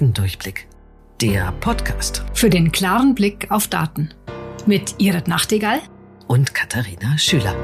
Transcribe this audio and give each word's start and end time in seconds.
Datendurchblick. 0.00 0.66
Der 1.20 1.52
Podcast 1.60 2.24
Für 2.32 2.48
den 2.48 2.72
klaren 2.72 3.14
Blick 3.14 3.50
auf 3.50 3.68
Daten. 3.68 4.08
Mit 4.64 4.94
Irit 4.96 5.28
Nachtigall 5.28 5.78
und 6.26 6.54
Katharina 6.54 7.18
Schüler. 7.18 7.54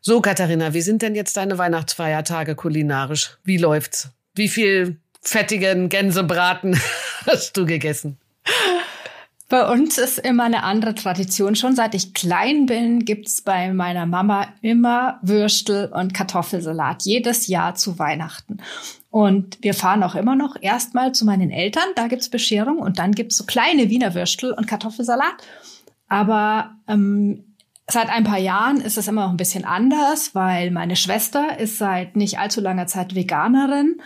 So, 0.00 0.20
Katharina, 0.20 0.74
wie 0.74 0.80
sind 0.80 1.02
denn 1.02 1.14
jetzt 1.14 1.36
deine 1.36 1.58
Weihnachtsfeiertage 1.58 2.56
kulinarisch? 2.56 3.38
Wie 3.44 3.56
läuft's? 3.56 4.10
Wie 4.34 4.48
viel 4.48 5.00
fettigen 5.20 5.88
Gänsebraten 5.88 6.76
hast 7.26 7.56
du 7.56 7.64
gegessen? 7.64 8.18
Bei 9.52 9.70
uns 9.70 9.98
ist 9.98 10.18
immer 10.18 10.44
eine 10.44 10.62
andere 10.62 10.94
Tradition. 10.94 11.56
Schon 11.56 11.76
seit 11.76 11.94
ich 11.94 12.14
klein 12.14 12.64
bin, 12.64 13.04
gibt's 13.04 13.42
bei 13.42 13.70
meiner 13.74 14.06
Mama 14.06 14.46
immer 14.62 15.18
Würstel 15.20 15.92
und 15.92 16.14
Kartoffelsalat. 16.14 17.02
Jedes 17.02 17.48
Jahr 17.48 17.74
zu 17.74 17.98
Weihnachten. 17.98 18.62
Und 19.10 19.58
wir 19.60 19.74
fahren 19.74 20.04
auch 20.04 20.14
immer 20.14 20.36
noch 20.36 20.56
erstmal 20.58 21.12
zu 21.12 21.26
meinen 21.26 21.50
Eltern. 21.50 21.84
Da 21.96 22.06
gibt's 22.06 22.30
Bescherung 22.30 22.78
und 22.78 22.98
dann 22.98 23.12
gibt's 23.12 23.36
so 23.36 23.44
kleine 23.44 23.90
Wiener 23.90 24.14
Würstel 24.14 24.54
und 24.54 24.66
Kartoffelsalat. 24.66 25.34
Aber 26.08 26.70
ähm, 26.88 27.44
Seit 27.90 28.08
ein 28.08 28.24
paar 28.24 28.38
Jahren 28.38 28.80
ist 28.80 28.96
es 28.96 29.08
immer 29.08 29.24
noch 29.24 29.32
ein 29.32 29.36
bisschen 29.36 29.66
anders, 29.66 30.34
weil 30.34 30.70
meine 30.70 30.96
Schwester 30.96 31.58
ist 31.58 31.76
seit 31.76 32.16
nicht 32.16 32.38
allzu 32.38 32.62
langer 32.62 32.86
Zeit 32.86 33.14
Veganerin 33.14 34.00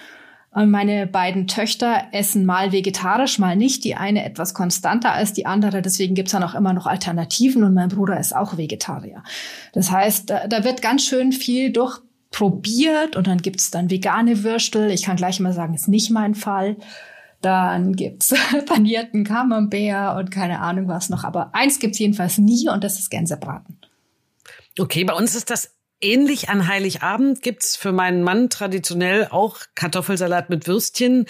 meine 0.64 1.06
beiden 1.06 1.46
Töchter 1.48 2.04
essen 2.12 2.46
mal 2.46 2.72
vegetarisch, 2.72 3.38
mal 3.38 3.56
nicht. 3.56 3.84
Die 3.84 3.94
eine 3.94 4.24
etwas 4.24 4.54
konstanter 4.54 5.12
als 5.12 5.34
die 5.34 5.44
andere. 5.44 5.82
Deswegen 5.82 6.14
gibt's 6.14 6.32
dann 6.32 6.42
auch 6.42 6.54
immer 6.54 6.72
noch 6.72 6.86
Alternativen. 6.86 7.62
Und 7.62 7.74
mein 7.74 7.90
Bruder 7.90 8.18
ist 8.18 8.34
auch 8.34 8.56
Vegetarier. 8.56 9.22
Das 9.74 9.90
heißt, 9.90 10.30
da, 10.30 10.46
da 10.46 10.64
wird 10.64 10.80
ganz 10.80 11.04
schön 11.04 11.32
viel 11.32 11.72
durchprobiert. 11.72 13.16
Und 13.16 13.26
dann 13.26 13.42
gibt's 13.42 13.70
dann 13.70 13.90
vegane 13.90 14.44
Würstel. 14.44 14.90
Ich 14.90 15.02
kann 15.02 15.16
gleich 15.16 15.40
mal 15.40 15.52
sagen, 15.52 15.74
ist 15.74 15.88
nicht 15.88 16.10
mein 16.10 16.34
Fall. 16.34 16.78
Dann 17.42 17.94
gibt's 17.94 18.32
panierten 18.66 19.24
Camembert 19.24 20.16
und 20.18 20.30
keine 20.30 20.60
Ahnung 20.60 20.88
was 20.88 21.10
noch. 21.10 21.24
Aber 21.24 21.54
eins 21.54 21.80
gibt's 21.80 21.98
jedenfalls 21.98 22.38
nie 22.38 22.70
und 22.70 22.82
das 22.82 22.98
ist 22.98 23.10
Gänsebraten. 23.10 23.78
Okay, 24.78 25.04
bei 25.04 25.12
uns 25.12 25.34
ist 25.34 25.50
das 25.50 25.75
Ähnlich 26.02 26.50
an 26.50 26.68
Heiligabend 26.68 27.40
gibt's 27.40 27.74
für 27.74 27.90
meinen 27.90 28.22
Mann 28.22 28.50
traditionell 28.50 29.28
auch 29.30 29.60
Kartoffelsalat 29.74 30.50
mit 30.50 30.66
Würstchen. 30.66 31.24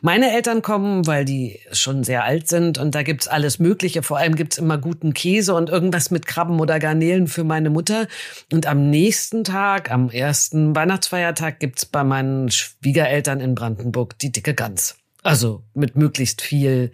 Meine 0.00 0.32
Eltern 0.32 0.62
kommen, 0.62 1.06
weil 1.06 1.26
die 1.26 1.60
schon 1.72 2.02
sehr 2.02 2.24
alt 2.24 2.48
sind 2.48 2.78
und 2.78 2.94
da 2.94 3.02
gibt's 3.02 3.28
alles 3.28 3.58
Mögliche. 3.58 4.02
Vor 4.02 4.16
allem 4.16 4.34
gibt's 4.34 4.56
immer 4.56 4.78
guten 4.78 5.12
Käse 5.12 5.54
und 5.54 5.68
irgendwas 5.68 6.10
mit 6.10 6.26
Krabben 6.26 6.60
oder 6.60 6.78
Garnelen 6.78 7.26
für 7.26 7.44
meine 7.44 7.68
Mutter. 7.68 8.08
Und 8.50 8.64
am 8.64 8.88
nächsten 8.88 9.44
Tag, 9.44 9.90
am 9.90 10.08
ersten 10.08 10.74
Weihnachtsfeiertag, 10.74 11.60
gibt's 11.60 11.84
bei 11.84 12.02
meinen 12.02 12.50
Schwiegereltern 12.50 13.40
in 13.40 13.54
Brandenburg 13.54 14.18
die 14.18 14.32
dicke 14.32 14.54
Gans. 14.54 14.96
Also 15.26 15.64
mit 15.74 15.96
möglichst 15.96 16.40
viel 16.40 16.92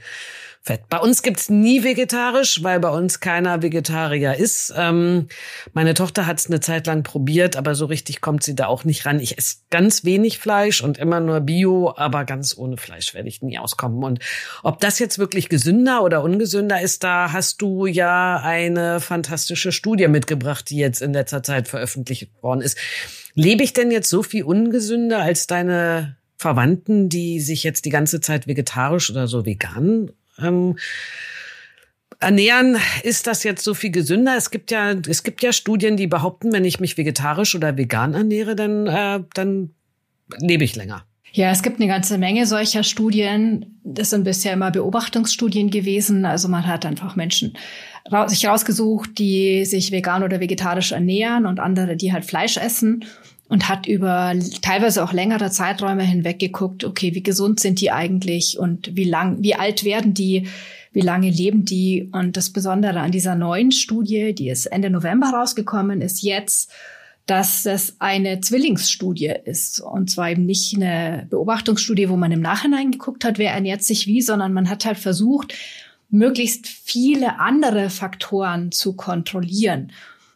Fett. 0.62 0.88
Bei 0.88 0.98
uns 0.98 1.22
gibt's 1.22 1.50
nie 1.50 1.84
vegetarisch, 1.84 2.62
weil 2.62 2.80
bei 2.80 2.88
uns 2.88 3.20
keiner 3.20 3.60
Vegetarier 3.60 4.36
ist. 4.36 4.72
Ähm, 4.74 5.28
meine 5.74 5.92
Tochter 5.92 6.26
hat's 6.26 6.46
eine 6.46 6.60
Zeit 6.60 6.86
lang 6.86 7.02
probiert, 7.02 7.56
aber 7.56 7.74
so 7.74 7.84
richtig 7.84 8.22
kommt 8.22 8.42
sie 8.42 8.54
da 8.54 8.68
auch 8.68 8.84
nicht 8.84 9.04
ran. 9.04 9.20
Ich 9.20 9.36
esse 9.36 9.56
ganz 9.68 10.04
wenig 10.04 10.38
Fleisch 10.38 10.82
und 10.82 10.96
immer 10.96 11.20
nur 11.20 11.40
Bio, 11.40 11.92
aber 11.94 12.24
ganz 12.24 12.56
ohne 12.56 12.78
Fleisch 12.78 13.12
werde 13.12 13.28
ich 13.28 13.42
nie 13.42 13.58
auskommen. 13.58 14.02
Und 14.02 14.20
ob 14.62 14.80
das 14.80 14.98
jetzt 14.98 15.18
wirklich 15.18 15.50
gesünder 15.50 16.02
oder 16.02 16.22
ungesünder 16.22 16.80
ist, 16.80 17.04
da 17.04 17.32
hast 17.32 17.60
du 17.60 17.84
ja 17.84 18.40
eine 18.42 19.00
fantastische 19.00 19.72
Studie 19.72 20.08
mitgebracht, 20.08 20.70
die 20.70 20.78
jetzt 20.78 21.02
in 21.02 21.12
letzter 21.12 21.42
Zeit 21.42 21.68
veröffentlicht 21.68 22.30
worden 22.40 22.62
ist. 22.62 22.78
Lebe 23.34 23.62
ich 23.62 23.74
denn 23.74 23.90
jetzt 23.90 24.08
so 24.08 24.22
viel 24.22 24.44
ungesünder 24.44 25.20
als 25.20 25.46
deine 25.46 26.16
Verwandten, 26.42 27.08
die 27.08 27.40
sich 27.40 27.62
jetzt 27.62 27.84
die 27.84 27.90
ganze 27.90 28.20
Zeit 28.20 28.46
vegetarisch 28.46 29.10
oder 29.10 29.26
so 29.28 29.46
vegan 29.46 30.10
ähm, 30.38 30.76
ernähren, 32.20 32.76
ist 33.02 33.26
das 33.26 33.44
jetzt 33.44 33.64
so 33.64 33.74
viel 33.74 33.90
gesünder? 33.90 34.36
Es 34.36 34.50
gibt 34.50 34.70
ja, 34.70 34.92
es 35.08 35.22
gibt 35.22 35.42
ja 35.42 35.52
Studien, 35.52 35.96
die 35.96 36.06
behaupten, 36.06 36.52
wenn 36.52 36.64
ich 36.64 36.80
mich 36.80 36.98
vegetarisch 36.98 37.54
oder 37.54 37.76
vegan 37.76 38.14
ernähre, 38.14 38.54
dann, 38.54 38.86
äh, 38.86 39.20
dann 39.34 39.70
lebe 40.38 40.64
ich 40.64 40.76
länger. 40.76 41.04
Ja, 41.32 41.50
es 41.50 41.62
gibt 41.62 41.80
eine 41.80 41.88
ganze 41.88 42.18
Menge 42.18 42.46
solcher 42.46 42.82
Studien. 42.82 43.80
Das 43.84 44.10
sind 44.10 44.24
bisher 44.24 44.52
immer 44.52 44.70
Beobachtungsstudien 44.70 45.70
gewesen. 45.70 46.26
Also 46.26 46.48
man 46.48 46.66
hat 46.66 46.84
einfach 46.84 47.16
Menschen 47.16 47.54
sich 48.26 48.46
rausgesucht, 48.46 49.18
die 49.18 49.64
sich 49.64 49.92
vegan 49.92 50.24
oder 50.24 50.40
vegetarisch 50.40 50.92
ernähren 50.92 51.46
und 51.46 51.60
andere, 51.60 51.96
die 51.96 52.12
halt 52.12 52.24
Fleisch 52.24 52.56
essen 52.56 53.04
und 53.52 53.68
hat 53.68 53.86
über 53.86 54.34
teilweise 54.62 55.04
auch 55.04 55.12
längere 55.12 55.50
Zeiträume 55.50 56.04
hinweg 56.04 56.38
geguckt, 56.38 56.84
okay, 56.84 57.14
wie 57.14 57.22
gesund 57.22 57.60
sind 57.60 57.82
die 57.82 57.90
eigentlich 57.90 58.58
und 58.58 58.96
wie 58.96 59.04
lang, 59.04 59.42
wie 59.42 59.54
alt 59.54 59.84
werden 59.84 60.14
die, 60.14 60.48
wie 60.94 61.02
lange 61.02 61.28
leben 61.28 61.66
die? 61.66 62.08
Und 62.12 62.38
das 62.38 62.48
Besondere 62.48 63.00
an 63.00 63.12
dieser 63.12 63.34
neuen 63.34 63.70
Studie, 63.70 64.34
die 64.34 64.48
ist 64.48 64.64
Ende 64.64 64.88
November 64.88 65.34
rausgekommen, 65.34 66.00
ist 66.00 66.22
jetzt, 66.22 66.72
dass 67.26 67.66
es 67.66 67.96
eine 67.98 68.40
Zwillingsstudie 68.40 69.34
ist. 69.44 69.80
Und 69.80 70.10
zwar 70.10 70.30
eben 70.30 70.46
nicht 70.46 70.74
eine 70.74 71.26
Beobachtungsstudie, 71.28 72.08
wo 72.08 72.16
man 72.16 72.32
im 72.32 72.40
Nachhinein 72.40 72.90
geguckt 72.90 73.22
hat, 73.22 73.36
wer 73.36 73.52
ernährt 73.52 73.84
sich 73.84 74.06
wie, 74.06 74.22
sondern 74.22 74.54
man 74.54 74.70
hat 74.70 74.86
halt 74.86 74.96
versucht, 74.96 75.52
möglichst 76.08 76.68
viele 76.68 77.38
andere 77.38 77.90
Faktoren 77.90 78.72
zu 78.72 78.94
kontrollieren. 78.94 79.92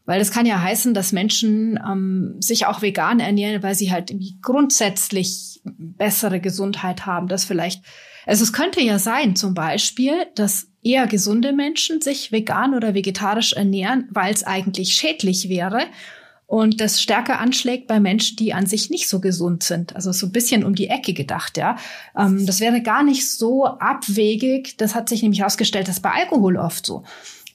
Weil 0.06 0.18
das 0.18 0.30
kann 0.30 0.46
ja 0.46 0.60
heißen, 0.60 0.94
dass 0.94 1.12
Menschen 1.12 1.78
ähm, 1.84 2.36
sich 2.40 2.66
auch 2.66 2.80
vegan 2.80 3.20
ernähren, 3.20 3.62
weil 3.62 3.74
sie 3.74 3.92
halt 3.92 4.14
grundsätzlich 4.40 5.60
bessere 5.64 6.40
Gesundheit 6.40 7.06
haben. 7.06 7.28
Das 7.28 7.44
vielleicht, 7.44 7.82
also 8.24 8.44
es 8.44 8.52
könnte 8.52 8.80
ja 8.80 8.98
sein, 8.98 9.36
zum 9.36 9.54
Beispiel, 9.54 10.14
dass 10.34 10.68
eher 10.82 11.06
gesunde 11.08 11.52
Menschen 11.52 12.00
sich 12.00 12.30
vegan 12.30 12.74
oder 12.74 12.94
vegetarisch 12.94 13.52
ernähren, 13.52 14.08
weil 14.10 14.32
es 14.32 14.44
eigentlich 14.44 14.94
schädlich 14.94 15.48
wäre 15.48 15.80
und 16.46 16.80
das 16.80 17.02
stärker 17.02 17.40
anschlägt 17.40 17.88
bei 17.88 17.98
Menschen, 17.98 18.36
die 18.36 18.54
an 18.54 18.66
sich 18.66 18.88
nicht 18.88 19.08
so 19.08 19.20
gesund 19.20 19.64
sind. 19.64 19.96
Also 19.96 20.12
so 20.12 20.26
ein 20.26 20.32
bisschen 20.32 20.64
um 20.64 20.76
die 20.76 20.86
Ecke 20.88 21.12
gedacht, 21.12 21.56
ja. 21.56 21.76
Ähm, 22.16 22.46
das 22.46 22.60
wäre 22.60 22.82
gar 22.82 23.02
nicht 23.02 23.28
so 23.28 23.66
abwegig. 23.66 24.76
Das 24.76 24.94
hat 24.94 25.08
sich 25.08 25.22
nämlich 25.22 25.40
herausgestellt, 25.40 25.88
dass 25.88 26.00
bei 26.00 26.12
Alkohol 26.12 26.56
oft 26.56 26.86
so. 26.86 27.02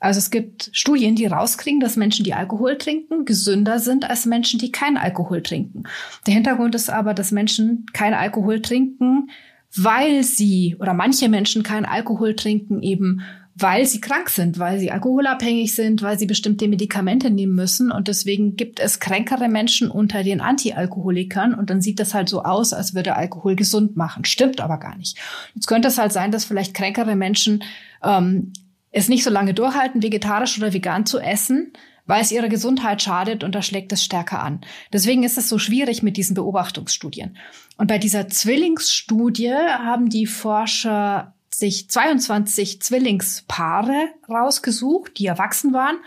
Also 0.01 0.17
es 0.17 0.31
gibt 0.31 0.71
Studien, 0.73 1.15
die 1.15 1.27
rauskriegen, 1.27 1.79
dass 1.79 1.95
Menschen, 1.95 2.25
die 2.25 2.33
Alkohol 2.33 2.77
trinken, 2.77 3.23
gesünder 3.23 3.79
sind 3.79 4.09
als 4.09 4.25
Menschen, 4.25 4.59
die 4.59 4.71
keinen 4.71 4.97
Alkohol 4.97 5.43
trinken. 5.43 5.83
Der 6.25 6.33
Hintergrund 6.33 6.73
ist 6.75 6.89
aber, 6.89 7.13
dass 7.13 7.31
Menschen 7.31 7.85
keinen 7.93 8.15
Alkohol 8.15 8.61
trinken, 8.61 9.29
weil 9.75 10.23
sie 10.23 10.75
oder 10.79 10.95
manche 10.95 11.29
Menschen 11.29 11.61
keinen 11.63 11.85
Alkohol 11.85 12.35
trinken 12.35 12.81
eben 12.81 13.21
weil 13.55 13.85
sie 13.85 14.01
krank 14.01 14.29
sind, 14.29 14.59
weil 14.59 14.79
sie 14.79 14.91
alkoholabhängig 14.91 15.75
sind, 15.75 16.01
weil 16.01 16.17
sie 16.17 16.25
bestimmte 16.25 16.67
Medikamente 16.67 17.29
nehmen 17.29 17.53
müssen. 17.53 17.91
Und 17.91 18.07
deswegen 18.07 18.55
gibt 18.55 18.79
es 18.79 18.99
kränkere 18.99 19.49
Menschen 19.49 19.91
unter 19.91 20.23
den 20.23 20.41
Antialkoholikern. 20.41 21.53
Und 21.53 21.69
dann 21.69 21.81
sieht 21.81 21.99
das 21.99 22.13
halt 22.13 22.29
so 22.29 22.43
aus, 22.43 22.73
als 22.73 22.95
würde 22.95 23.15
Alkohol 23.15 23.55
gesund 23.55 23.97
machen. 23.97 24.25
Stimmt 24.25 24.61
aber 24.61 24.77
gar 24.77 24.97
nicht. 24.97 25.17
Jetzt 25.53 25.67
könnte 25.67 25.89
es 25.89 25.97
halt 25.97 26.13
sein, 26.13 26.31
dass 26.31 26.45
vielleicht 26.45 26.73
kränkere 26.73 27.15
Menschen 27.15 27.63
ähm, 28.03 28.53
es 28.91 29.09
nicht 29.09 29.23
so 29.23 29.29
lange 29.29 29.53
durchhalten, 29.53 30.03
vegetarisch 30.03 30.57
oder 30.57 30.73
vegan 30.73 31.05
zu 31.05 31.19
essen, 31.19 31.73
weil 32.05 32.21
es 32.21 32.31
ihrer 32.31 32.49
Gesundheit 32.49 33.01
schadet 33.01 33.43
und 33.43 33.55
da 33.55 33.61
schlägt 33.61 33.93
es 33.93 34.03
stärker 34.03 34.43
an. 34.43 34.61
Deswegen 34.91 35.23
ist 35.23 35.37
es 35.37 35.47
so 35.47 35.57
schwierig 35.59 36.03
mit 36.03 36.17
diesen 36.17 36.33
Beobachtungsstudien. 36.33 37.37
Und 37.77 37.87
bei 37.87 37.97
dieser 37.97 38.27
Zwillingsstudie 38.27 39.53
haben 39.53 40.09
die 40.09 40.25
Forscher 40.25 41.33
sich 41.53 41.89
22 41.89 42.81
Zwillingspaare 42.81 44.09
rausgesucht, 44.29 45.17
die 45.19 45.27
erwachsen 45.27 45.73
waren. 45.73 45.97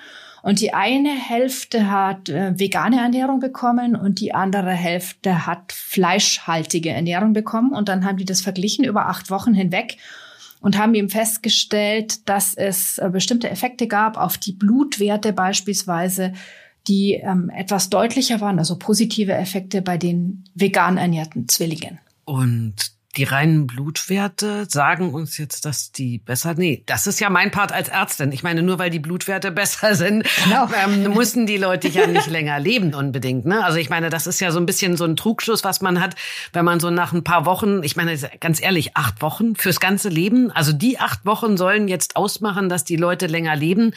Und 0.42 0.60
die 0.60 0.74
eine 0.74 1.08
Hälfte 1.08 1.90
hat 1.90 2.28
äh, 2.28 2.58
vegane 2.58 3.00
Ernährung 3.00 3.40
bekommen 3.40 3.96
und 3.96 4.20
die 4.20 4.34
andere 4.34 4.72
Hälfte 4.72 5.46
hat 5.46 5.72
fleischhaltige 5.72 6.90
Ernährung 6.90 7.32
bekommen. 7.32 7.72
Und 7.72 7.88
dann 7.88 8.04
haben 8.04 8.18
die 8.18 8.26
das 8.26 8.42
verglichen 8.42 8.84
über 8.84 9.06
acht 9.08 9.30
Wochen 9.30 9.54
hinweg 9.54 9.96
und 10.64 10.78
haben 10.78 10.94
eben 10.94 11.10
festgestellt, 11.10 12.26
dass 12.26 12.54
es 12.54 12.96
äh, 12.96 13.10
bestimmte 13.12 13.50
Effekte 13.50 13.86
gab 13.86 14.16
auf 14.16 14.38
die 14.38 14.54
Blutwerte 14.54 15.34
beispielsweise, 15.34 16.32
die 16.88 17.20
ähm, 17.22 17.50
etwas 17.50 17.90
deutlicher 17.90 18.40
waren, 18.40 18.58
also 18.58 18.78
positive 18.78 19.34
Effekte 19.34 19.82
bei 19.82 19.98
den 19.98 20.44
vegan 20.54 20.96
ernährten 20.96 21.48
Zwillingen. 21.48 21.98
Und 22.24 22.92
die 23.16 23.24
reinen 23.24 23.66
Blutwerte 23.66 24.66
sagen 24.68 25.14
uns 25.14 25.38
jetzt, 25.38 25.64
dass 25.64 25.92
die 25.92 26.18
besser. 26.18 26.54
Nee, 26.54 26.82
das 26.86 27.06
ist 27.06 27.20
ja 27.20 27.30
mein 27.30 27.50
Part 27.50 27.72
als 27.72 27.88
Ärztin. 27.88 28.32
Ich 28.32 28.42
meine, 28.42 28.62
nur 28.62 28.78
weil 28.78 28.90
die 28.90 28.98
Blutwerte 28.98 29.50
besser 29.52 29.94
sind, 29.94 30.26
genau. 30.44 30.68
ähm, 30.84 31.14
müssen 31.14 31.46
die 31.46 31.56
Leute 31.56 31.88
ja 31.88 32.06
nicht 32.06 32.26
länger 32.26 32.58
leben 32.58 32.94
unbedingt. 32.94 33.46
Ne? 33.46 33.64
Also 33.64 33.78
ich 33.78 33.90
meine, 33.90 34.10
das 34.10 34.26
ist 34.26 34.40
ja 34.40 34.50
so 34.50 34.58
ein 34.58 34.66
bisschen 34.66 34.96
so 34.96 35.04
ein 35.04 35.16
Trugschluss, 35.16 35.64
was 35.64 35.80
man 35.80 36.00
hat, 36.00 36.16
wenn 36.52 36.64
man 36.64 36.80
so 36.80 36.90
nach 36.90 37.12
ein 37.12 37.24
paar 37.24 37.46
Wochen, 37.46 37.82
ich 37.82 37.96
meine, 37.96 38.16
ganz 38.40 38.60
ehrlich, 38.60 38.96
acht 38.96 39.22
Wochen 39.22 39.54
fürs 39.54 39.80
ganze 39.80 40.08
Leben. 40.08 40.50
Also 40.50 40.72
die 40.72 40.98
acht 40.98 41.24
Wochen 41.24 41.56
sollen 41.56 41.88
jetzt 41.88 42.16
ausmachen, 42.16 42.68
dass 42.68 42.84
die 42.84 42.96
Leute 42.96 43.26
länger 43.26 43.54
leben. 43.54 43.94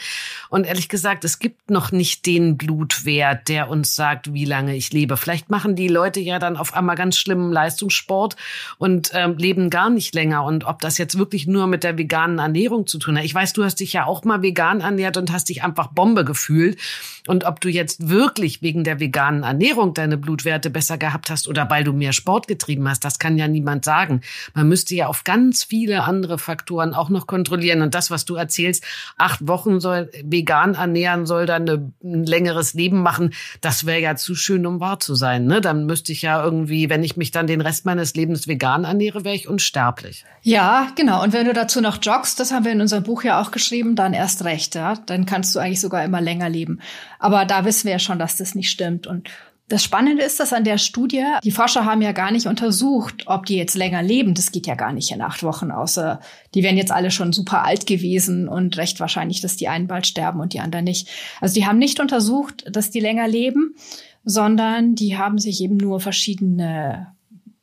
Und 0.48 0.64
ehrlich 0.64 0.88
gesagt, 0.88 1.24
es 1.24 1.38
gibt 1.38 1.70
noch 1.70 1.90
nicht 1.90 2.26
den 2.26 2.56
Blutwert, 2.56 3.48
der 3.48 3.68
uns 3.68 3.96
sagt, 3.96 4.32
wie 4.32 4.44
lange 4.44 4.76
ich 4.76 4.92
lebe. 4.92 5.16
Vielleicht 5.16 5.50
machen 5.50 5.74
die 5.74 5.88
Leute 5.88 6.20
ja 6.20 6.38
dann 6.38 6.56
auf 6.56 6.74
einmal 6.74 6.96
ganz 6.96 7.18
schlimmen 7.18 7.52
Leistungssport 7.52 8.36
und 8.78 9.07
ähm, 9.14 9.36
leben 9.36 9.70
gar 9.70 9.90
nicht 9.90 10.14
länger. 10.14 10.44
Und 10.44 10.64
ob 10.64 10.80
das 10.80 10.98
jetzt 10.98 11.18
wirklich 11.18 11.46
nur 11.46 11.66
mit 11.66 11.84
der 11.84 11.98
veganen 11.98 12.38
Ernährung 12.38 12.86
zu 12.86 12.98
tun 12.98 13.18
hat. 13.18 13.24
Ich 13.24 13.34
weiß, 13.34 13.52
du 13.52 13.64
hast 13.64 13.80
dich 13.80 13.92
ja 13.92 14.06
auch 14.06 14.24
mal 14.24 14.42
vegan 14.42 14.80
ernährt 14.80 15.16
und 15.16 15.32
hast 15.32 15.48
dich 15.48 15.62
einfach 15.62 15.88
Bombe 15.88 16.24
gefühlt. 16.24 16.78
Und 17.26 17.44
ob 17.44 17.60
du 17.60 17.68
jetzt 17.68 18.08
wirklich 18.08 18.62
wegen 18.62 18.84
der 18.84 19.00
veganen 19.00 19.42
Ernährung 19.42 19.94
deine 19.94 20.16
Blutwerte 20.16 20.70
besser 20.70 20.96
gehabt 20.96 21.30
hast 21.30 21.48
oder 21.48 21.68
weil 21.70 21.84
du 21.84 21.92
mehr 21.92 22.12
Sport 22.12 22.48
getrieben 22.48 22.88
hast, 22.88 23.04
das 23.04 23.18
kann 23.18 23.36
ja 23.36 23.48
niemand 23.48 23.84
sagen. 23.84 24.22
Man 24.54 24.68
müsste 24.68 24.94
ja 24.94 25.08
auf 25.08 25.24
ganz 25.24 25.64
viele 25.64 26.04
andere 26.04 26.38
Faktoren 26.38 26.94
auch 26.94 27.10
noch 27.10 27.26
kontrollieren. 27.26 27.82
Und 27.82 27.94
das, 27.94 28.10
was 28.10 28.24
du 28.24 28.36
erzählst, 28.36 28.84
acht 29.16 29.46
Wochen 29.46 29.80
soll 29.80 30.10
vegan 30.24 30.74
ernähren, 30.74 31.26
soll 31.26 31.46
dann 31.46 31.68
ein 31.68 32.24
längeres 32.24 32.74
Leben 32.74 33.02
machen, 33.02 33.34
das 33.60 33.86
wäre 33.86 34.00
ja 34.00 34.16
zu 34.16 34.34
schön, 34.34 34.66
um 34.66 34.80
wahr 34.80 35.00
zu 35.00 35.14
sein. 35.14 35.46
Ne? 35.46 35.60
Dann 35.60 35.86
müsste 35.86 36.12
ich 36.12 36.22
ja 36.22 36.42
irgendwie, 36.42 36.88
wenn 36.88 37.02
ich 37.02 37.16
mich 37.16 37.30
dann 37.30 37.46
den 37.46 37.60
Rest 37.60 37.84
meines 37.84 38.14
Lebens 38.14 38.48
vegan 38.48 38.84
ernähre, 38.84 38.97
ernähre, 38.98 39.24
wäre 39.24 39.34
ich 39.34 39.48
unsterblich. 39.48 40.24
Ja, 40.42 40.88
genau. 40.96 41.22
Und 41.22 41.32
wenn 41.32 41.46
du 41.46 41.52
dazu 41.52 41.80
noch 41.80 41.98
joggst, 42.02 42.40
das 42.40 42.52
haben 42.52 42.64
wir 42.64 42.72
in 42.72 42.80
unserem 42.80 43.04
Buch 43.04 43.22
ja 43.22 43.40
auch 43.40 43.50
geschrieben, 43.50 43.94
dann 43.94 44.12
erst 44.12 44.44
recht, 44.44 44.74
ja. 44.74 44.94
Dann 45.06 45.26
kannst 45.26 45.54
du 45.54 45.60
eigentlich 45.60 45.80
sogar 45.80 46.04
immer 46.04 46.20
länger 46.20 46.48
leben. 46.48 46.80
Aber 47.18 47.44
da 47.44 47.64
wissen 47.64 47.84
wir 47.84 47.92
ja 47.92 47.98
schon, 47.98 48.18
dass 48.18 48.36
das 48.36 48.54
nicht 48.54 48.70
stimmt. 48.70 49.06
Und 49.06 49.30
das 49.68 49.84
Spannende 49.84 50.22
ist, 50.22 50.40
dass 50.40 50.54
an 50.54 50.64
der 50.64 50.78
Studie, 50.78 51.24
die 51.44 51.50
Forscher 51.50 51.84
haben 51.84 52.00
ja 52.00 52.12
gar 52.12 52.30
nicht 52.30 52.46
untersucht, 52.46 53.24
ob 53.26 53.44
die 53.44 53.56
jetzt 53.56 53.74
länger 53.74 54.02
leben. 54.02 54.34
Das 54.34 54.50
geht 54.50 54.66
ja 54.66 54.74
gar 54.74 54.92
nicht 54.92 55.10
in 55.10 55.20
acht 55.20 55.42
Wochen, 55.42 55.70
außer 55.70 56.20
die 56.54 56.62
wären 56.62 56.78
jetzt 56.78 56.90
alle 56.90 57.10
schon 57.10 57.34
super 57.34 57.64
alt 57.64 57.86
gewesen 57.86 58.48
und 58.48 58.78
recht 58.78 58.98
wahrscheinlich, 58.98 59.42
dass 59.42 59.56
die 59.56 59.68
einen 59.68 59.86
bald 59.86 60.06
sterben 60.06 60.40
und 60.40 60.54
die 60.54 60.60
anderen 60.60 60.86
nicht. 60.86 61.08
Also 61.40 61.54
die 61.54 61.66
haben 61.66 61.78
nicht 61.78 62.00
untersucht, 62.00 62.64
dass 62.70 62.90
die 62.90 63.00
länger 63.00 63.28
leben, 63.28 63.74
sondern 64.24 64.94
die 64.94 65.18
haben 65.18 65.38
sich 65.38 65.62
eben 65.62 65.76
nur 65.76 66.00
verschiedene 66.00 67.08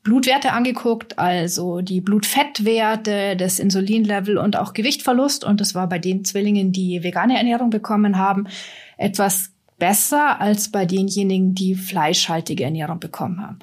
Blutwerte 0.06 0.54
angeguckt, 0.54 1.18
also 1.18 1.82
die 1.82 2.00
Blutfettwerte, 2.00 3.36
das 3.36 3.58
Insulinlevel 3.58 4.38
und 4.38 4.56
auch 4.56 4.74
Gewichtverlust. 4.74 5.44
Und 5.44 5.60
das 5.60 5.74
war 5.74 5.90
bei 5.90 5.98
den 5.98 6.24
Zwillingen, 6.24 6.72
die 6.72 7.04
vegane 7.04 7.36
Ernährung 7.36 7.72
bekommen 7.72 8.20
haben, 8.20 8.48
etwas 8.98 9.50
besser 9.80 10.40
als 10.40 10.70
bei 10.70 10.86
denjenigen, 10.86 11.56
die 11.56 11.74
fleischhaltige 11.74 12.64
Ernährung 12.64 13.00
bekommen 13.00 13.42
haben. 13.42 13.60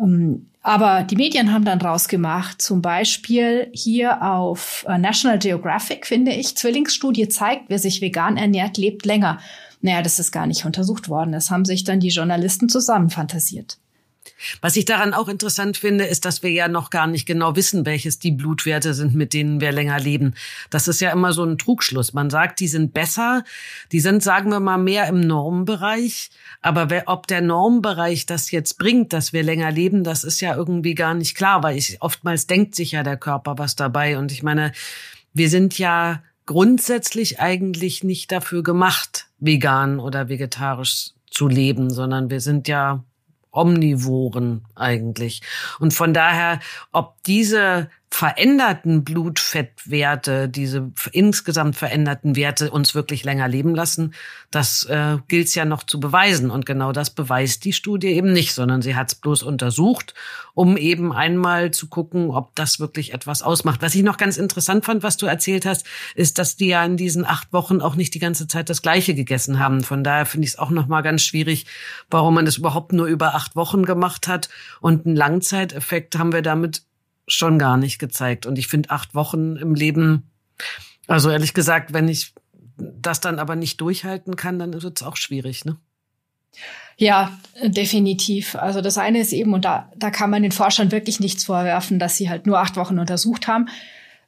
Ähm, 0.00 0.46
aber 0.62 1.04
die 1.04 1.14
Medien 1.14 1.52
haben 1.52 1.64
dann 1.64 1.80
rausgemacht, 1.80 2.60
zum 2.60 2.82
Beispiel 2.82 3.68
hier 3.72 4.20
auf 4.20 4.84
äh, 4.88 4.98
National 4.98 5.38
Geographic, 5.38 6.08
finde 6.08 6.32
ich, 6.32 6.56
Zwillingsstudie 6.56 7.28
zeigt, 7.28 7.66
wer 7.68 7.78
sich 7.78 8.00
vegan 8.00 8.36
ernährt, 8.36 8.78
lebt 8.78 9.06
länger. 9.06 9.38
Naja, 9.80 10.02
das 10.02 10.18
ist 10.18 10.32
gar 10.32 10.48
nicht 10.48 10.64
untersucht 10.64 11.08
worden. 11.08 11.30
Das 11.30 11.52
haben 11.52 11.64
sich 11.64 11.84
dann 11.84 12.00
die 12.00 12.08
Journalisten 12.08 12.68
zusammenfantasiert. 12.68 13.78
Was 14.60 14.76
ich 14.76 14.84
daran 14.84 15.14
auch 15.14 15.28
interessant 15.28 15.76
finde, 15.76 16.04
ist, 16.04 16.24
dass 16.24 16.42
wir 16.42 16.50
ja 16.50 16.68
noch 16.68 16.90
gar 16.90 17.06
nicht 17.06 17.26
genau 17.26 17.56
wissen, 17.56 17.86
welches 17.86 18.18
die 18.18 18.32
Blutwerte 18.32 18.92
sind, 18.92 19.14
mit 19.14 19.32
denen 19.32 19.60
wir 19.60 19.72
länger 19.72 19.98
leben. 20.00 20.34
Das 20.70 20.88
ist 20.88 21.00
ja 21.00 21.12
immer 21.12 21.32
so 21.32 21.44
ein 21.44 21.58
Trugschluss. 21.58 22.12
Man 22.12 22.30
sagt, 22.30 22.60
die 22.60 22.68
sind 22.68 22.92
besser, 22.92 23.44
die 23.92 24.00
sind, 24.00 24.22
sagen 24.22 24.50
wir 24.50 24.60
mal, 24.60 24.78
mehr 24.78 25.08
im 25.08 25.20
Normbereich. 25.20 26.30
Aber 26.62 26.90
wer, 26.90 27.04
ob 27.06 27.26
der 27.26 27.40
Normbereich 27.40 28.26
das 28.26 28.50
jetzt 28.50 28.78
bringt, 28.78 29.12
dass 29.12 29.32
wir 29.32 29.42
länger 29.42 29.70
leben, 29.70 30.04
das 30.04 30.24
ist 30.24 30.40
ja 30.40 30.54
irgendwie 30.54 30.94
gar 30.94 31.14
nicht 31.14 31.36
klar, 31.36 31.62
weil 31.62 31.76
ich, 31.76 32.02
oftmals 32.02 32.46
denkt 32.46 32.74
sich 32.74 32.92
ja 32.92 33.02
der 33.02 33.16
Körper 33.16 33.58
was 33.58 33.76
dabei. 33.76 34.18
Und 34.18 34.32
ich 34.32 34.42
meine, 34.42 34.72
wir 35.32 35.48
sind 35.48 35.78
ja 35.78 36.22
grundsätzlich 36.46 37.40
eigentlich 37.40 38.04
nicht 38.04 38.30
dafür 38.32 38.62
gemacht, 38.62 39.28
vegan 39.38 39.98
oder 39.98 40.28
vegetarisch 40.28 41.10
zu 41.30 41.48
leben, 41.48 41.90
sondern 41.90 42.30
wir 42.30 42.40
sind 42.40 42.68
ja 42.68 43.02
Omnivoren 43.54 44.64
eigentlich. 44.74 45.42
Und 45.78 45.94
von 45.94 46.12
daher, 46.12 46.60
ob 46.92 47.22
diese 47.24 47.88
veränderten 48.14 49.02
Blutfettwerte, 49.02 50.48
diese 50.48 50.92
insgesamt 51.10 51.74
veränderten 51.74 52.36
Werte 52.36 52.70
uns 52.70 52.94
wirklich 52.94 53.24
länger 53.24 53.48
leben 53.48 53.74
lassen, 53.74 54.14
das 54.52 54.84
äh, 54.84 55.18
gilt 55.26 55.52
ja 55.56 55.64
noch 55.64 55.82
zu 55.82 55.98
beweisen. 55.98 56.52
Und 56.52 56.64
genau 56.64 56.92
das 56.92 57.10
beweist 57.10 57.64
die 57.64 57.72
Studie 57.72 58.06
eben 58.06 58.32
nicht, 58.32 58.54
sondern 58.54 58.82
sie 58.82 58.94
hat 58.94 59.08
es 59.08 59.14
bloß 59.16 59.42
untersucht, 59.42 60.14
um 60.54 60.76
eben 60.76 61.12
einmal 61.12 61.72
zu 61.72 61.88
gucken, 61.88 62.30
ob 62.30 62.54
das 62.54 62.78
wirklich 62.78 63.12
etwas 63.12 63.42
ausmacht. 63.42 63.82
Was 63.82 63.96
ich 63.96 64.04
noch 64.04 64.16
ganz 64.16 64.36
interessant 64.36 64.84
fand, 64.84 65.02
was 65.02 65.16
du 65.16 65.26
erzählt 65.26 65.66
hast, 65.66 65.84
ist, 66.14 66.38
dass 66.38 66.54
die 66.54 66.68
ja 66.68 66.84
in 66.84 66.96
diesen 66.96 67.26
acht 67.26 67.52
Wochen 67.52 67.80
auch 67.80 67.96
nicht 67.96 68.14
die 68.14 68.20
ganze 68.20 68.46
Zeit 68.46 68.70
das 68.70 68.80
Gleiche 68.80 69.16
gegessen 69.16 69.58
haben. 69.58 69.82
Von 69.82 70.04
daher 70.04 70.24
finde 70.24 70.44
ich 70.44 70.52
es 70.52 70.58
auch 70.60 70.70
noch 70.70 70.86
mal 70.86 71.02
ganz 71.02 71.24
schwierig, 71.24 71.66
warum 72.10 72.34
man 72.34 72.44
das 72.44 72.58
überhaupt 72.58 72.92
nur 72.92 73.06
über 73.06 73.34
acht 73.34 73.56
Wochen 73.56 73.84
gemacht 73.84 74.28
hat. 74.28 74.50
Und 74.80 75.04
einen 75.04 75.16
Langzeiteffekt 75.16 76.16
haben 76.16 76.32
wir 76.32 76.42
damit 76.42 76.82
schon 77.26 77.58
gar 77.58 77.76
nicht 77.76 77.98
gezeigt. 77.98 78.46
Und 78.46 78.58
ich 78.58 78.68
finde 78.68 78.90
acht 78.90 79.14
Wochen 79.14 79.56
im 79.56 79.74
Leben, 79.74 80.30
also 81.06 81.30
ehrlich 81.30 81.54
gesagt, 81.54 81.92
wenn 81.92 82.08
ich 82.08 82.34
das 82.76 83.20
dann 83.20 83.38
aber 83.38 83.56
nicht 83.56 83.80
durchhalten 83.80 84.36
kann, 84.36 84.58
dann 84.58 84.82
wird 84.82 85.00
es 85.00 85.06
auch 85.06 85.16
schwierig, 85.16 85.64
ne? 85.64 85.76
Ja, 86.96 87.36
definitiv. 87.62 88.54
Also 88.54 88.80
das 88.80 88.98
eine 88.98 89.18
ist 89.18 89.32
eben, 89.32 89.52
und 89.52 89.64
da, 89.64 89.90
da 89.96 90.10
kann 90.10 90.30
man 90.30 90.42
den 90.42 90.52
Forschern 90.52 90.92
wirklich 90.92 91.18
nichts 91.18 91.44
vorwerfen, 91.44 91.98
dass 91.98 92.16
sie 92.16 92.30
halt 92.30 92.46
nur 92.46 92.60
acht 92.60 92.76
Wochen 92.76 93.00
untersucht 93.00 93.48
haben. 93.48 93.68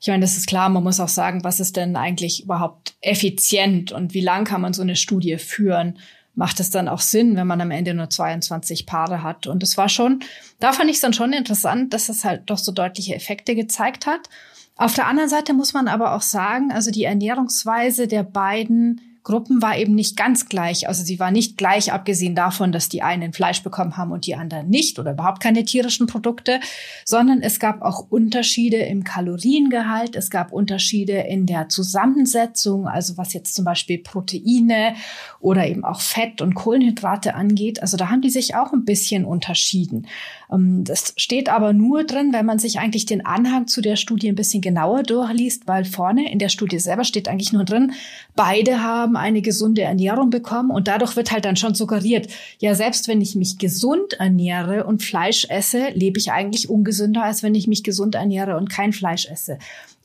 Ich 0.00 0.08
meine, 0.08 0.22
das 0.22 0.37
ist 0.37 0.46
klar, 0.46 0.69
man 0.69 0.82
muss 0.82 1.00
auch 1.00 1.08
sagen, 1.08 1.44
was 1.44 1.60
ist 1.60 1.76
denn 1.76 1.96
eigentlich 1.96 2.43
überhaupt 2.43 2.94
effizient 3.00 3.93
und 3.93 4.14
wie 4.14 4.20
lang 4.20 4.44
kann 4.44 4.60
man 4.60 4.72
so 4.72 4.82
eine 4.82 4.96
Studie 4.96 5.38
führen? 5.38 5.98
Macht 6.36 6.60
es 6.60 6.70
dann 6.70 6.86
auch 6.86 7.00
Sinn, 7.00 7.34
wenn 7.36 7.46
man 7.46 7.60
am 7.60 7.70
Ende 7.70 7.94
nur 7.94 8.08
22 8.08 8.86
Paare 8.86 9.22
hat. 9.22 9.46
Und 9.46 9.62
es 9.62 9.76
war 9.76 9.88
schon, 9.88 10.20
da 10.60 10.72
fand 10.72 10.90
ich 10.90 10.96
es 10.96 11.02
dann 11.02 11.14
schon 11.14 11.32
interessant, 11.32 11.92
dass 11.92 12.08
es 12.08 12.24
halt 12.24 12.42
doch 12.46 12.58
so 12.58 12.72
deutliche 12.72 13.14
Effekte 13.14 13.54
gezeigt 13.54 14.06
hat. 14.06 14.28
Auf 14.76 14.94
der 14.94 15.06
anderen 15.06 15.30
Seite 15.30 15.54
muss 15.54 15.72
man 15.72 15.88
aber 15.88 16.14
auch 16.14 16.22
sagen, 16.22 16.70
also 16.70 16.90
die 16.90 17.04
Ernährungsweise 17.04 18.06
der 18.06 18.22
beiden 18.22 19.15
Gruppen 19.26 19.61
war 19.61 19.76
eben 19.76 19.96
nicht 19.96 20.17
ganz 20.17 20.49
gleich. 20.49 20.87
Also 20.87 21.02
sie 21.02 21.19
war 21.19 21.32
nicht 21.32 21.58
gleich, 21.58 21.93
abgesehen 21.93 22.37
davon, 22.37 22.70
dass 22.70 22.88
die 22.88 23.02
einen 23.02 23.32
Fleisch 23.32 23.64
bekommen 23.64 23.96
haben 23.96 24.12
und 24.12 24.25
die 24.25 24.37
anderen 24.37 24.70
nicht 24.70 25.00
oder 25.00 25.14
überhaupt 25.14 25.43
keine 25.43 25.64
tierischen 25.64 26.06
Produkte, 26.06 26.61
sondern 27.05 27.43
es 27.43 27.58
gab 27.58 27.82
auch 27.82 28.06
Unterschiede 28.08 28.76
im 28.76 29.02
Kaloriengehalt, 29.02 30.14
es 30.14 30.31
gab 30.31 30.52
Unterschiede 30.52 31.14
in 31.14 31.44
der 31.44 31.69
Zusammensetzung, 31.69 32.87
also 32.87 33.17
was 33.17 33.32
jetzt 33.32 33.56
zum 33.56 33.64
Beispiel 33.64 33.99
Proteine 33.99 34.94
oder 35.40 35.67
eben 35.67 35.84
auch 35.84 36.00
Fett 36.00 36.40
und 36.40 36.55
Kohlenhydrate 36.55 37.34
angeht. 37.34 37.82
Also 37.82 37.96
da 37.96 38.10
haben 38.10 38.20
die 38.20 38.31
sich 38.31 38.55
auch 38.55 38.72
ein 38.72 38.84
bisschen 38.84 39.24
unterschieden. 39.24 40.06
Ähm, 40.53 40.84
das 40.84 41.15
steht 41.17 41.48
aber 41.48 41.72
nur 41.72 42.05
drin, 42.05 42.32
wenn 42.32 42.46
man 42.46 42.58
sich 42.58 42.79
eigentlich 42.79 43.06
den 43.06 43.24
Anhang 43.24 43.67
zu 43.67 43.81
der 43.81 43.96
Studie 43.96 44.29
ein 44.29 44.34
bisschen 44.34 44.60
genauer 44.60 45.03
durchliest, 45.03 45.67
weil 45.67 45.84
vorne 45.84 46.31
in 46.31 46.38
der 46.38 46.48
Studie 46.48 46.79
selber 46.79 47.05
steht 47.05 47.29
eigentlich 47.29 47.53
nur 47.53 47.65
drin, 47.65 47.93
beide 48.34 48.82
haben 48.82 49.17
eine 49.17 49.43
gesunde 49.43 49.82
Ernährung 49.82 50.31
bekommen 50.31 50.70
und 50.70 50.88
dadurch 50.88 51.17
wird 51.17 51.31
halt 51.31 51.44
dann 51.44 51.56
schon 51.56 51.74
suggeriert, 51.74 52.29
ja, 52.58 52.74
selbst 52.74 53.08
wenn 53.08 53.20
ich 53.20 53.34
mich 53.34 53.58
gesund 53.58 54.15
ernähre 54.15 54.84
und 54.84 55.03
Fleisch 55.03 55.46
esse, 55.48 55.88
lebe 55.94 56.19
ich 56.19 56.32
eigentlich 56.32 56.69
ungesünder, 56.69 57.24
als 57.24 57.43
wenn 57.43 57.55
ich 57.55 57.67
mich 57.67 57.82
gesund 57.82 58.15
ernähre 58.15 58.56
und 58.56 58.70
kein 58.70 58.93
Fleisch 58.93 59.26
esse. 59.26 59.58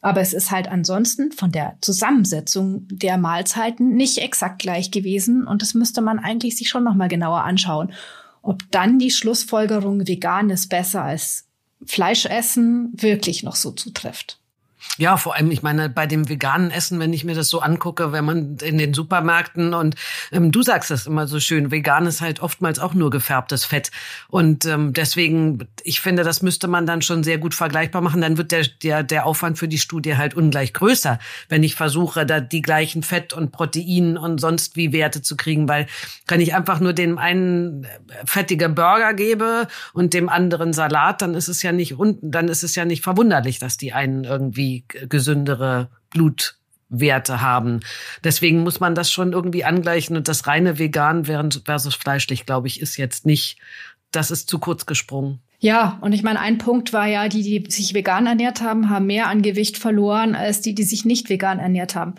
Aber 0.03 0.21
es 0.21 0.33
ist 0.33 0.49
halt 0.49 0.67
ansonsten 0.67 1.31
von 1.31 1.51
der 1.51 1.75
Zusammensetzung 1.81 2.87
der 2.89 3.17
Mahlzeiten 3.17 3.95
nicht 3.95 4.17
exakt 4.17 4.59
gleich 4.59 4.89
gewesen 4.89 5.45
und 5.45 5.61
das 5.61 5.75
müsste 5.75 6.01
man 6.01 6.17
eigentlich 6.17 6.57
sich 6.57 6.69
schon 6.69 6.83
nochmal 6.83 7.07
genauer 7.07 7.43
anschauen 7.43 7.91
ob 8.41 8.63
dann 8.71 8.99
die 8.99 9.11
Schlussfolgerung 9.11 10.07
vegan 10.07 10.49
ist 10.49 10.69
besser 10.69 11.03
als 11.03 11.47
Fleisch 11.85 12.25
essen 12.25 12.91
wirklich 12.93 13.43
noch 13.43 13.55
so 13.55 13.71
zutrifft. 13.71 14.40
Ja, 14.97 15.17
vor 15.17 15.35
allem, 15.35 15.51
ich 15.51 15.61
meine, 15.61 15.89
bei 15.89 16.07
dem 16.07 16.27
veganen 16.27 16.71
Essen, 16.71 16.99
wenn 16.99 17.13
ich 17.13 17.23
mir 17.23 17.35
das 17.35 17.49
so 17.49 17.59
angucke, 17.59 18.11
wenn 18.11 18.25
man 18.25 18.57
in 18.57 18.77
den 18.77 18.93
Supermärkten 18.93 19.73
und 19.73 19.95
ähm, 20.31 20.51
du 20.51 20.63
sagst 20.63 20.91
das 20.91 21.07
immer 21.07 21.27
so 21.27 21.39
schön, 21.39 21.71
vegan 21.71 22.05
ist 22.05 22.21
halt 22.21 22.41
oftmals 22.41 22.79
auch 22.79 22.93
nur 22.93 23.09
gefärbtes 23.09 23.63
Fett. 23.63 23.91
Und 24.27 24.65
ähm, 24.65 24.93
deswegen, 24.93 25.67
ich 25.83 26.01
finde, 26.01 26.23
das 26.23 26.41
müsste 26.41 26.67
man 26.67 26.85
dann 26.85 27.01
schon 27.01 27.23
sehr 27.23 27.37
gut 27.37 27.53
vergleichbar 27.53 28.01
machen. 28.01 28.21
Dann 28.21 28.37
wird 28.37 28.51
der, 28.51 28.65
der, 28.83 29.03
der 29.03 29.25
Aufwand 29.25 29.57
für 29.57 29.67
die 29.67 29.77
Studie 29.77 30.17
halt 30.17 30.33
ungleich 30.33 30.73
größer, 30.73 31.19
wenn 31.47 31.63
ich 31.63 31.75
versuche, 31.75 32.25
da 32.25 32.39
die 32.39 32.61
gleichen 32.61 33.03
Fett 33.03 33.33
und 33.33 33.51
Protein 33.51 34.17
und 34.17 34.39
sonst 34.39 34.75
wie 34.75 34.93
Werte 34.93 35.21
zu 35.21 35.37
kriegen, 35.37 35.69
weil 35.69 35.87
kann 36.27 36.41
ich 36.41 36.55
einfach 36.55 36.79
nur 36.79 36.93
dem 36.93 37.17
einen 37.17 37.87
fettige 38.25 38.69
Burger 38.69 39.13
gebe 39.13 39.67
und 39.93 40.13
dem 40.13 40.27
anderen 40.27 40.73
Salat, 40.73 41.21
dann 41.21 41.35
ist 41.35 41.47
es 41.47 41.61
ja 41.61 41.71
nicht, 41.71 41.95
dann 42.21 42.47
ist 42.47 42.63
es 42.63 42.75
ja 42.75 42.85
nicht 42.85 43.03
verwunderlich, 43.03 43.59
dass 43.59 43.77
die 43.77 43.93
einen 43.93 44.23
irgendwie 44.23 44.70
gesündere 45.09 45.89
Blutwerte 46.09 47.41
haben. 47.41 47.81
Deswegen 48.23 48.63
muss 48.63 48.79
man 48.79 48.95
das 48.95 49.11
schon 49.11 49.33
irgendwie 49.33 49.63
angleichen 49.63 50.15
und 50.17 50.27
das 50.27 50.47
reine 50.47 50.79
vegan 50.79 51.25
versus 51.25 51.95
fleischlich, 51.95 52.45
glaube 52.45 52.67
ich, 52.67 52.81
ist 52.81 52.97
jetzt 52.97 53.25
nicht, 53.25 53.57
das 54.11 54.31
ist 54.31 54.49
zu 54.49 54.59
kurz 54.59 54.85
gesprungen. 54.85 55.39
Ja, 55.59 55.99
und 56.01 56.13
ich 56.13 56.23
meine, 56.23 56.39
ein 56.39 56.57
Punkt 56.57 56.91
war 56.91 57.05
ja, 57.05 57.27
die, 57.29 57.43
die 57.43 57.71
sich 57.71 57.93
vegan 57.93 58.25
ernährt 58.25 58.61
haben, 58.61 58.89
haben 58.89 59.05
mehr 59.05 59.27
an 59.27 59.43
Gewicht 59.43 59.77
verloren 59.77 60.33
als 60.33 60.61
die, 60.61 60.73
die 60.73 60.83
sich 60.83 61.05
nicht 61.05 61.29
vegan 61.29 61.59
ernährt 61.59 61.95
haben. 61.95 62.15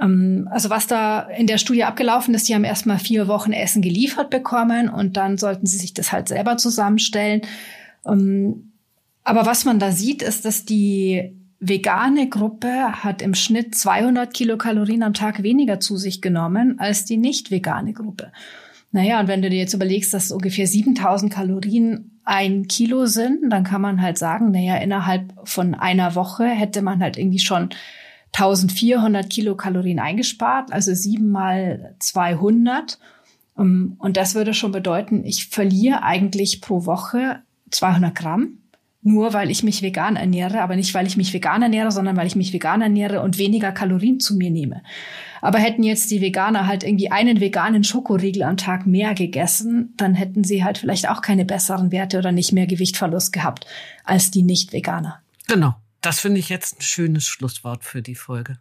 Ähm, 0.00 0.48
also 0.52 0.70
was 0.70 0.86
da 0.86 1.22
in 1.22 1.48
der 1.48 1.58
Studie 1.58 1.82
abgelaufen 1.84 2.32
ist, 2.32 2.48
die 2.48 2.54
haben 2.54 2.64
erstmal 2.64 2.98
vier 2.98 3.26
Wochen 3.28 3.52
Essen 3.52 3.82
geliefert 3.82 4.30
bekommen 4.30 4.88
und 4.88 5.16
dann 5.16 5.36
sollten 5.36 5.66
sie 5.66 5.78
sich 5.78 5.94
das 5.94 6.12
halt 6.12 6.28
selber 6.28 6.56
zusammenstellen. 6.56 7.42
Ähm, 8.06 8.72
aber 9.24 9.46
was 9.46 9.64
man 9.64 9.78
da 9.78 9.92
sieht, 9.92 10.22
ist, 10.22 10.44
dass 10.44 10.64
die 10.64 11.36
vegane 11.60 12.28
Gruppe 12.28 13.04
hat 13.04 13.20
im 13.20 13.34
Schnitt 13.34 13.74
200 13.74 14.32
Kilokalorien 14.32 15.02
am 15.02 15.12
Tag 15.14 15.42
weniger 15.42 15.78
zu 15.78 15.98
sich 15.98 16.22
genommen 16.22 16.78
als 16.78 17.04
die 17.04 17.18
nicht 17.18 17.50
vegane 17.50 17.92
Gruppe. 17.92 18.32
Naja, 18.92 19.20
und 19.20 19.28
wenn 19.28 19.42
du 19.42 19.50
dir 19.50 19.58
jetzt 19.58 19.74
überlegst, 19.74 20.12
dass 20.14 20.32
ungefähr 20.32 20.66
7000 20.66 21.32
Kalorien 21.32 22.18
ein 22.24 22.66
Kilo 22.66 23.06
sind, 23.06 23.50
dann 23.50 23.62
kann 23.62 23.82
man 23.82 24.00
halt 24.00 24.18
sagen, 24.18 24.50
naja, 24.50 24.76
innerhalb 24.78 25.32
von 25.44 25.74
einer 25.74 26.14
Woche 26.14 26.46
hätte 26.46 26.82
man 26.82 27.00
halt 27.00 27.16
irgendwie 27.16 27.38
schon 27.38 27.68
1400 28.32 29.28
Kilokalorien 29.28 29.98
eingespart, 29.98 30.72
also 30.72 30.94
sieben 30.94 31.30
mal 31.30 31.94
200. 31.98 32.98
Und 33.54 33.98
das 34.14 34.34
würde 34.34 34.54
schon 34.54 34.72
bedeuten, 34.72 35.24
ich 35.24 35.48
verliere 35.48 36.02
eigentlich 36.02 36.60
pro 36.60 36.86
Woche 36.86 37.42
200 37.70 38.14
Gramm 38.14 38.59
nur 39.02 39.32
weil 39.32 39.50
ich 39.50 39.62
mich 39.62 39.82
vegan 39.82 40.16
ernähre, 40.16 40.60
aber 40.60 40.76
nicht 40.76 40.92
weil 40.92 41.06
ich 41.06 41.16
mich 41.16 41.32
vegan 41.32 41.62
ernähre, 41.62 41.90
sondern 41.90 42.16
weil 42.16 42.26
ich 42.26 42.36
mich 42.36 42.52
vegan 42.52 42.82
ernähre 42.82 43.22
und 43.22 43.38
weniger 43.38 43.72
Kalorien 43.72 44.20
zu 44.20 44.36
mir 44.36 44.50
nehme. 44.50 44.82
Aber 45.40 45.58
hätten 45.58 45.82
jetzt 45.82 46.10
die 46.10 46.20
Veganer 46.20 46.66
halt 46.66 46.84
irgendwie 46.84 47.10
einen 47.10 47.40
veganen 47.40 47.82
Schokoriegel 47.82 48.42
am 48.42 48.58
Tag 48.58 48.86
mehr 48.86 49.14
gegessen, 49.14 49.94
dann 49.96 50.14
hätten 50.14 50.44
sie 50.44 50.64
halt 50.64 50.76
vielleicht 50.76 51.08
auch 51.08 51.22
keine 51.22 51.46
besseren 51.46 51.92
Werte 51.92 52.18
oder 52.18 52.30
nicht 52.30 52.52
mehr 52.52 52.66
Gewichtverlust 52.66 53.32
gehabt 53.32 53.66
als 54.04 54.30
die 54.30 54.42
Nicht-Veganer. 54.42 55.22
Genau. 55.48 55.74
Das 56.02 56.20
finde 56.20 56.40
ich 56.40 56.48
jetzt 56.48 56.78
ein 56.78 56.82
schönes 56.82 57.26
Schlusswort 57.26 57.84
für 57.84 58.02
die 58.02 58.14
Folge. 58.14 58.58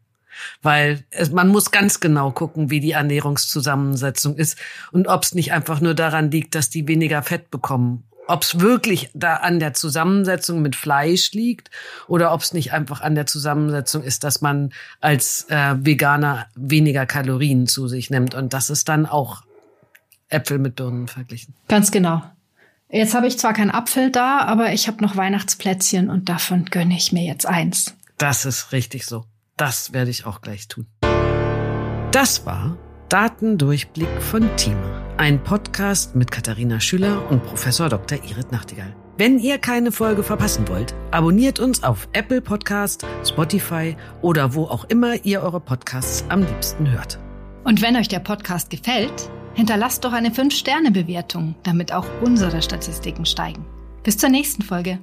Weil 0.61 1.03
es, 1.09 1.31
man 1.31 1.49
muss 1.49 1.71
ganz 1.71 1.99
genau 1.99 2.31
gucken, 2.31 2.69
wie 2.69 2.79
die 2.79 2.91
Ernährungszusammensetzung 2.91 4.37
ist 4.37 4.57
und 4.91 5.07
ob 5.07 5.23
es 5.23 5.33
nicht 5.33 5.51
einfach 5.51 5.81
nur 5.81 5.95
daran 5.95 6.31
liegt, 6.31 6.55
dass 6.55 6.69
die 6.69 6.87
weniger 6.87 7.23
Fett 7.23 7.49
bekommen 7.49 8.03
ob 8.29 8.43
es 8.43 8.59
wirklich 8.59 9.09
da 9.13 9.37
an 9.37 9.59
der 9.59 9.73
Zusammensetzung 9.73 10.61
mit 10.61 10.75
Fleisch 10.75 11.31
liegt 11.31 11.71
oder 12.07 12.31
ob 12.31 12.41
es 12.41 12.53
nicht 12.53 12.71
einfach 12.73 13.01
an 13.01 13.15
der 13.15 13.25
Zusammensetzung 13.25 14.03
ist, 14.03 14.23
dass 14.23 14.41
man 14.41 14.71
als 15.01 15.47
äh, 15.49 15.75
Veganer 15.79 16.45
weniger 16.55 17.05
Kalorien 17.05 17.65
zu 17.65 17.87
sich 17.87 18.09
nimmt. 18.09 18.35
Und 18.35 18.53
das 18.53 18.69
ist 18.69 18.87
dann 18.87 19.07
auch 19.07 19.41
Äpfel 20.29 20.59
mit 20.59 20.75
Birnen 20.75 21.07
verglichen. 21.07 21.55
Ganz 21.67 21.89
genau. 21.89 22.21
Jetzt 22.91 23.15
habe 23.15 23.27
ich 23.27 23.37
zwar 23.39 23.53
keinen 23.53 23.71
Apfel 23.71 24.11
da, 24.11 24.39
aber 24.41 24.73
ich 24.73 24.87
habe 24.87 25.03
noch 25.03 25.15
Weihnachtsplätzchen 25.15 26.09
und 26.09 26.29
davon 26.29 26.65
gönne 26.65 26.95
ich 26.95 27.11
mir 27.11 27.23
jetzt 27.23 27.47
eins. 27.47 27.95
Das 28.17 28.45
ist 28.45 28.71
richtig 28.71 29.05
so. 29.05 29.25
Das 29.57 29.91
werde 29.91 30.11
ich 30.11 30.25
auch 30.25 30.41
gleich 30.41 30.67
tun. 30.67 30.85
Das 32.11 32.45
war 32.45 32.77
Datendurchblick 33.09 34.21
von 34.21 34.47
Thema. 34.55 35.01
Ein 35.17 35.43
Podcast 35.43 36.15
mit 36.15 36.29
Katharina 36.29 36.79
Schüler 36.79 37.29
und 37.31 37.43
Professor 37.43 37.89
Dr. 37.89 38.19
Irit 38.23 38.51
Nachtigall. 38.51 38.95
Wenn 39.17 39.39
ihr 39.39 39.57
keine 39.57 39.91
Folge 39.91 40.21
verpassen 40.21 40.67
wollt, 40.67 40.93
abonniert 41.09 41.59
uns 41.59 41.81
auf 41.81 42.07
Apple 42.13 42.39
Podcast, 42.39 43.03
Spotify 43.25 43.97
oder 44.21 44.53
wo 44.53 44.65
auch 44.65 44.85
immer 44.85 45.25
ihr 45.25 45.41
eure 45.41 45.59
Podcasts 45.59 46.23
am 46.29 46.41
liebsten 46.41 46.91
hört. 46.91 47.19
Und 47.63 47.81
wenn 47.81 47.95
euch 47.95 48.09
der 48.09 48.19
Podcast 48.19 48.69
gefällt, 48.69 49.31
hinterlasst 49.55 50.05
doch 50.05 50.13
eine 50.13 50.29
5-Sterne-Bewertung, 50.29 51.55
damit 51.63 51.91
auch 51.91 52.05
unsere 52.21 52.61
Statistiken 52.61 53.25
steigen. 53.25 53.65
Bis 54.03 54.17
zur 54.17 54.29
nächsten 54.29 54.61
Folge. 54.61 54.99